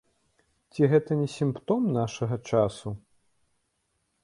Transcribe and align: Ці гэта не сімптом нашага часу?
Ці 0.71 0.87
гэта 0.93 1.17
не 1.19 1.27
сімптом 1.33 1.85
нашага 1.99 2.35
часу? 2.49 2.97